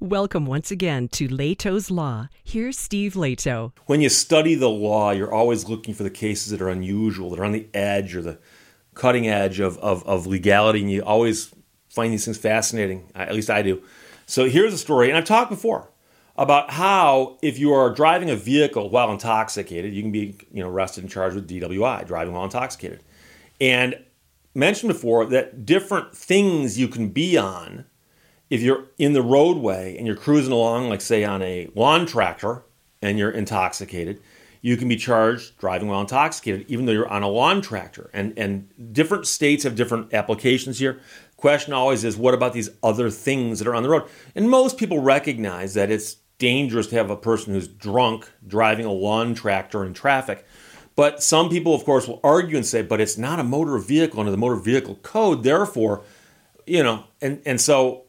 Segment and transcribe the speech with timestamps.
[0.00, 2.28] Welcome once again to Lehto's Law.
[2.44, 3.72] Here's Steve Lehto.
[3.86, 7.40] When you study the law, you're always looking for the cases that are unusual, that
[7.40, 8.38] are on the edge or the
[8.94, 11.52] cutting edge of, of, of legality, and you always
[11.88, 13.10] find these things fascinating.
[13.16, 13.82] At least I do.
[14.24, 15.90] So here's a story, and I've talked before
[16.36, 20.70] about how if you are driving a vehicle while intoxicated, you can be you know
[20.70, 23.02] arrested and charged with DWI, driving while intoxicated.
[23.60, 23.98] And
[24.54, 27.84] mentioned before that different things you can be on
[28.50, 32.64] if you're in the roadway and you're cruising along, like say on a lawn tractor,
[33.00, 34.20] and you're intoxicated,
[34.60, 38.10] you can be charged driving while intoxicated, even though you're on a lawn tractor.
[38.12, 41.00] And and different states have different applications here.
[41.36, 44.08] Question always is, what about these other things that are on the road?
[44.34, 48.92] And most people recognize that it's dangerous to have a person who's drunk driving a
[48.92, 50.44] lawn tractor in traffic.
[50.96, 54.18] But some people, of course, will argue and say, but it's not a motor vehicle
[54.18, 55.44] under the motor vehicle code.
[55.44, 56.02] Therefore,
[56.66, 58.06] you know, and, and so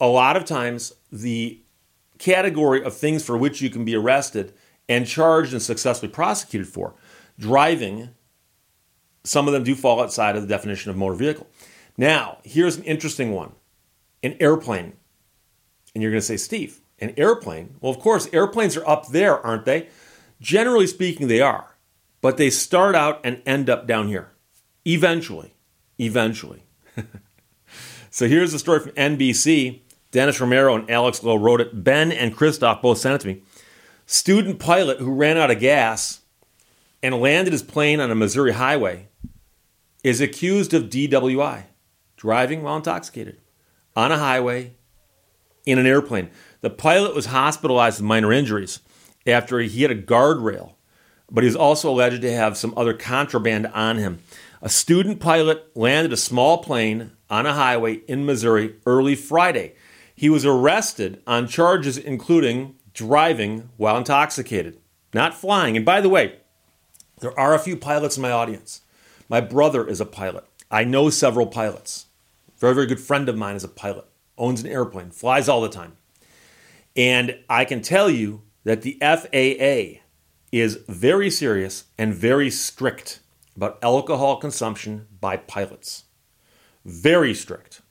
[0.00, 1.60] a lot of times the
[2.18, 4.52] category of things for which you can be arrested
[4.88, 6.94] and charged and successfully prosecuted for,
[7.38, 8.10] driving,
[9.24, 11.46] some of them do fall outside of the definition of motor vehicle.
[11.98, 13.52] Now, here's an interesting one
[14.22, 14.94] an airplane.
[15.94, 17.76] And you're going to say, Steve, an airplane?
[17.80, 19.88] Well, of course, airplanes are up there, aren't they?
[20.40, 21.76] Generally speaking, they are.
[22.20, 24.32] But they start out and end up down here.
[24.84, 25.54] Eventually.
[25.98, 26.64] Eventually.
[28.10, 29.80] so here's a story from NBC.
[30.16, 31.84] Dennis Romero and Alex Lowe wrote it.
[31.84, 33.42] Ben and Christoph both sent it to me.
[34.06, 36.20] Student pilot who ran out of gas
[37.02, 39.08] and landed his plane on a Missouri highway
[40.02, 41.64] is accused of DWI,
[42.16, 43.42] driving while intoxicated,
[43.94, 44.72] on a highway
[45.66, 46.30] in an airplane.
[46.62, 48.80] The pilot was hospitalized with minor injuries
[49.26, 50.76] after he hit a guardrail,
[51.30, 54.20] but he was also alleged to have some other contraband on him.
[54.62, 59.74] A student pilot landed a small plane on a highway in Missouri early Friday.
[60.16, 64.78] He was arrested on charges including driving while intoxicated,
[65.12, 65.76] not flying.
[65.76, 66.36] And by the way,
[67.20, 68.80] there are a few pilots in my audience.
[69.28, 70.44] My brother is a pilot.
[70.70, 72.06] I know several pilots.
[72.58, 74.06] Very, very good friend of mine is a pilot,
[74.38, 75.96] owns an airplane, flies all the time.
[76.96, 80.00] And I can tell you that the FAA
[80.50, 83.20] is very serious and very strict
[83.54, 86.04] about alcohol consumption by pilots.
[86.84, 87.82] Very strict.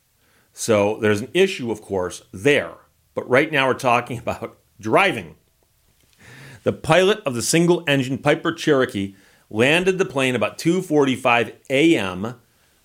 [0.58, 2.76] So there's an issue, of course, there.
[3.14, 5.36] But right now we're talking about driving.
[6.64, 9.16] The pilot of the single engine Piper Cherokee
[9.50, 12.40] landed the plane about 2:45 a.m.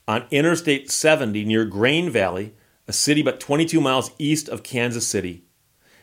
[0.07, 2.55] on Interstate 70 near Grain Valley,
[2.89, 5.45] a city about 22 miles east of Kansas City.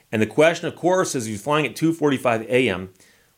[0.09, 2.93] And the question, of course, is he's flying at 2:45 a.m.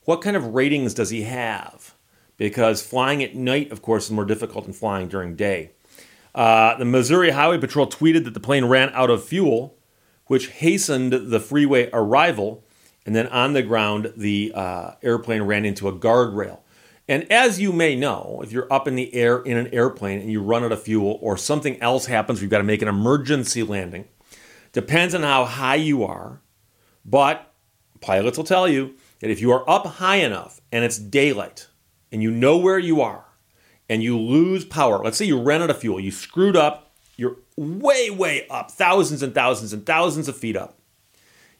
[0.05, 1.95] What kind of ratings does he have?
[2.37, 5.71] Because flying at night, of course, is more difficult than flying during day.
[6.33, 9.77] Uh, the Missouri Highway Patrol tweeted that the plane ran out of fuel,
[10.25, 12.63] which hastened the freeway arrival.
[13.05, 16.59] And then on the ground, the uh, airplane ran into a guardrail.
[17.07, 20.31] And as you may know, if you're up in the air in an airplane and
[20.31, 23.63] you run out of fuel or something else happens, you've got to make an emergency
[23.63, 24.05] landing.
[24.73, 26.39] Depends on how high you are,
[27.03, 27.51] but
[27.99, 31.67] pilots will tell you that if you are up high enough and it's daylight
[32.11, 33.25] and you know where you are,
[33.89, 37.37] and you lose power, let's say you ran out of fuel, you screwed up, you're
[37.57, 40.77] way, way up, thousands and thousands and thousands of feet up.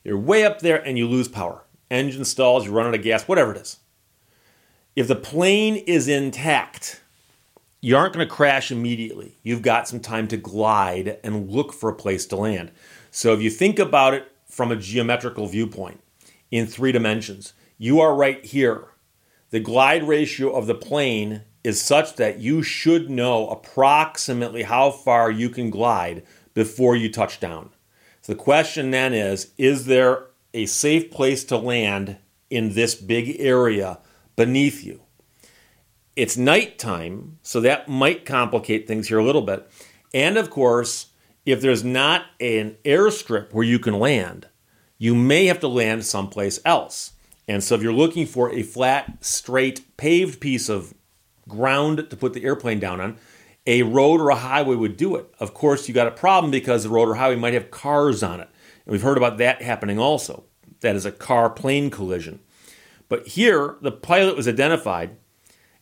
[0.03, 1.63] You're way up there and you lose power.
[1.91, 3.78] Engine stalls, you run out of gas, whatever it is.
[4.95, 7.01] If the plane is intact,
[7.81, 9.38] you aren't going to crash immediately.
[9.44, 12.72] You've got some time to glide and look for a place to land.
[13.12, 16.01] So if you think about it from a geometrical viewpoint
[16.51, 18.89] in three dimensions, you are right here.
[19.50, 25.30] The glide ratio of the plane is such that you should know approximately how far
[25.30, 27.70] you can glide before you touch down.
[28.22, 32.18] So the question then is is there a safe place to land
[32.50, 34.00] in this big area
[34.36, 35.02] beneath you?
[36.16, 39.69] It's nighttime, so that might complicate things here a little bit.
[40.14, 41.08] And of course,
[41.46, 44.48] if there's not an airstrip where you can land,
[44.98, 47.13] you may have to land someplace else.
[47.48, 50.94] And so if you're looking for a flat, straight, paved piece of
[51.50, 53.18] ground to put the airplane down on.
[53.68, 55.28] A road or a highway would do it.
[55.40, 58.40] Of course, you got a problem because the road or highway might have cars on
[58.40, 58.50] it.
[58.86, 60.46] And we've heard about that happening also.
[60.80, 62.40] That is a car plane collision.
[63.10, 65.18] But here, the pilot was identified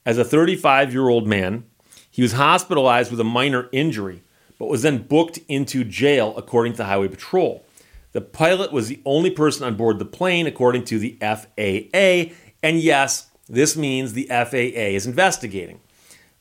[0.06, 1.66] as a 35 year old man.
[2.10, 4.24] He was hospitalized with a minor injury,
[4.58, 7.64] but was then booked into jail according to the Highway Patrol.
[8.14, 12.34] The pilot was the only person on board the plane according to the FAA.
[12.64, 15.80] And yes, this means the FAA is investigating.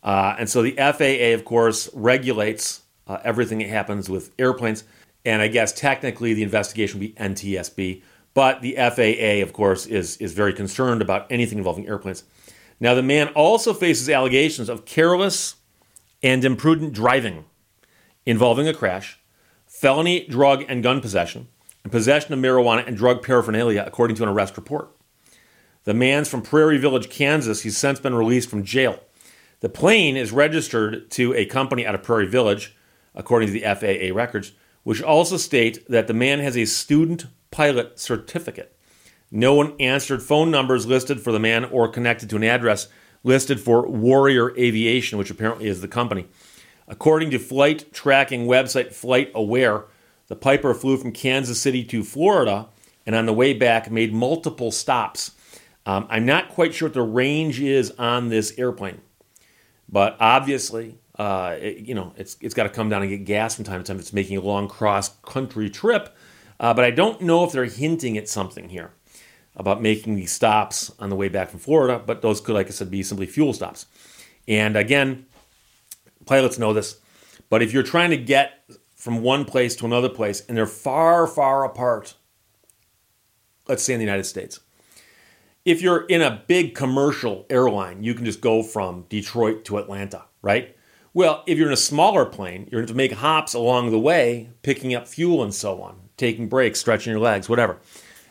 [0.03, 4.85] Uh, and so the FAA, of course, regulates uh, everything that happens with airplanes.
[5.25, 8.03] And I guess technically the investigation would be NTSB,
[8.35, 12.25] but the FAA, of course, is, is very concerned about anything involving airplanes.
[12.79, 15.57] Now, the man also faces allegations of careless
[16.23, 17.45] and imprudent driving
[18.27, 19.21] involving a crash,
[19.67, 21.49] felony drug and gun possession,
[21.85, 24.96] and possession of marijuana and drug paraphernalia, according to an arrest report.
[25.87, 27.63] The man's from Prairie Village, Kansas.
[27.63, 28.99] He's since been released from jail.
[29.61, 32.77] The plane is registered to a company out of Prairie Village,
[33.15, 34.51] according to the FAA records,
[34.83, 38.77] which also state that the man has a student pilot certificate.
[39.31, 42.89] No one answered phone numbers listed for the man or connected to an address
[43.23, 46.27] listed for Warrior Aviation, which apparently is the company.
[46.89, 49.85] According to flight tracking website Flight Aware,
[50.27, 52.67] the Piper flew from Kansas City to Florida
[53.07, 55.31] and on the way back made multiple stops.
[55.87, 59.01] Um, I'm not quite sure what the range is on this airplane,
[59.89, 63.55] but obviously, uh, it, you know, it's, it's got to come down and get gas
[63.55, 63.97] from time to time.
[63.97, 66.15] if It's making a long cross country trip,
[66.59, 68.91] uh, but I don't know if they're hinting at something here
[69.55, 72.71] about making these stops on the way back from Florida, but those could, like I
[72.71, 73.87] said, be simply fuel stops.
[74.49, 75.27] And again,
[76.27, 77.01] pilots know this,
[77.49, 78.65] but if you're trying to get
[78.97, 82.15] from one place to another place and they're far, far apart,
[83.69, 84.61] let's say in the United States,
[85.67, 90.23] if you're in a big commercial airline, you can just go from Detroit to Atlanta,
[90.41, 90.77] right?
[91.13, 94.51] Well, if you're in a smaller plane, you're going to make hops along the way,
[94.63, 97.79] picking up fuel and so on, taking breaks, stretching your legs, whatever.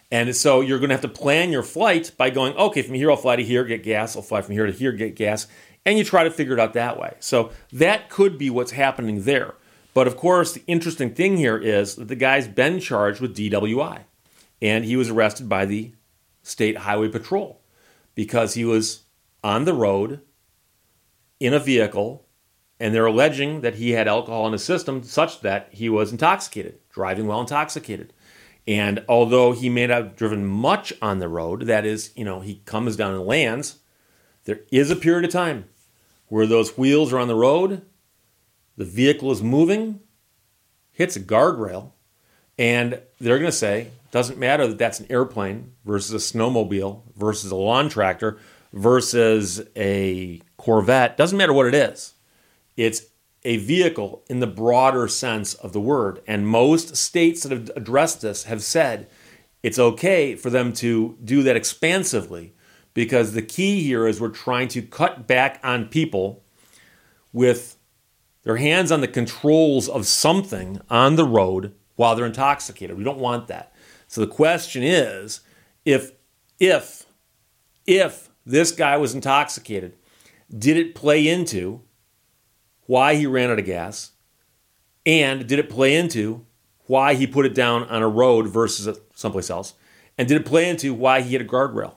[0.10, 3.12] And so you're going to have to plan your flight by going, okay, from here
[3.12, 4.16] I'll fly to here, get gas.
[4.16, 5.48] I'll fly from here to here, get gas.
[5.86, 7.16] And you try to figure it out that way.
[7.20, 9.56] So that could be what's happening there.
[9.94, 14.04] But of course, the interesting thing here is that the guy's been charged with DWI.
[14.62, 15.92] And he was arrested by the
[16.46, 17.62] State Highway Patrol
[18.14, 19.04] because he was
[19.44, 20.22] on the road
[21.40, 22.26] in a vehicle
[22.80, 26.78] and they're alleging that he had alcohol in his system such that he was intoxicated,
[26.90, 28.14] driving while intoxicated.
[28.68, 32.42] And although he may not have driven much on the road, that is, you know,
[32.42, 33.80] he comes down and lands,
[34.44, 35.66] there is a period of time
[36.28, 37.84] where those wheels are on the road,
[38.78, 40.00] the vehicle is moving,
[40.92, 41.92] hits a guardrail,
[42.58, 47.52] and they're going to say, doesn't matter that that's an airplane versus a snowmobile versus
[47.52, 48.40] a lawn tractor
[48.72, 52.14] versus a Corvette, doesn't matter what it is.
[52.78, 53.08] It's
[53.44, 56.22] a vehicle in the broader sense of the word.
[56.26, 59.10] And most states that have addressed this have said
[59.62, 62.54] it's okay for them to do that expansively
[62.94, 66.42] because the key here is we're trying to cut back on people
[67.34, 67.76] with
[68.44, 72.98] their hands on the controls of something on the road while they're intoxicated.
[72.98, 73.74] We don't want that.
[74.16, 75.42] So the question is
[75.84, 76.14] if
[76.58, 77.06] if
[77.86, 79.98] if this guy was intoxicated,
[80.58, 81.82] did it play into
[82.86, 84.14] why he ran out of gas,
[85.06, 86.46] and did it play into
[86.86, 89.74] why he put it down on a road versus someplace else,
[90.18, 91.96] and did it play into why he hit a guardrail?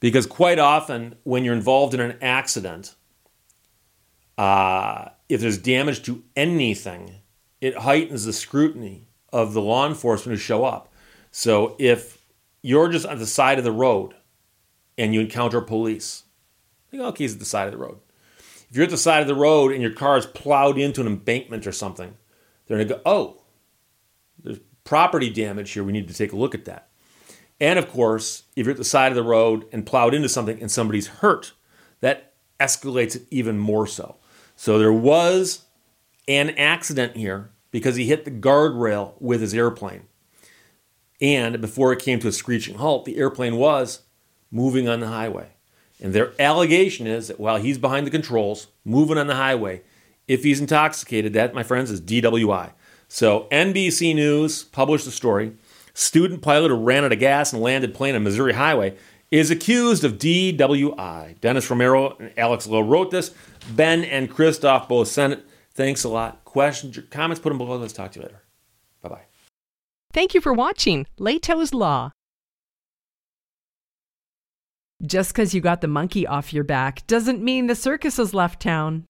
[0.00, 2.94] Because quite often, when you're involved in an accident,
[4.38, 7.16] uh, if there's damage to anything,
[7.60, 10.90] it heightens the scrutiny of the law enforcement who show up.
[11.36, 12.24] So if
[12.62, 14.14] you're just on the side of the road
[14.96, 16.22] and you encounter police,
[16.92, 17.98] think, okay, he's at the side of the road.
[18.70, 21.08] If you're at the side of the road and your car is plowed into an
[21.08, 22.16] embankment or something,
[22.66, 23.42] they're going to go, oh,
[24.44, 25.82] there's property damage here.
[25.82, 26.88] We need to take a look at that.
[27.60, 30.60] And of course, if you're at the side of the road and plowed into something
[30.60, 31.50] and somebody's hurt,
[31.98, 34.18] that escalates it even more so.
[34.54, 35.64] So there was
[36.28, 40.04] an accident here because he hit the guardrail with his airplane.
[41.24, 44.02] And before it came to a screeching halt, the airplane was
[44.50, 45.46] moving on the highway.
[45.98, 49.80] And their allegation is that while he's behind the controls, moving on the highway,
[50.28, 52.72] if he's intoxicated, that, my friends, is DWI.
[53.08, 55.56] So NBC News published a story.
[55.94, 58.94] Student pilot who ran out of gas and landed plane on Missouri Highway
[59.30, 61.40] is accused of DWI.
[61.40, 63.30] Dennis Romero and Alex Lowe wrote this.
[63.70, 65.46] Ben and Christoph both sent it.
[65.72, 66.44] Thanks a lot.
[66.44, 67.78] Questions, comments, put them below.
[67.78, 68.42] Let's talk to you later.
[69.00, 69.33] Bye bye.
[70.14, 72.12] Thank you for watching Lehto's Law.
[75.04, 78.62] Just because you got the monkey off your back doesn't mean the circus has left
[78.62, 79.06] town.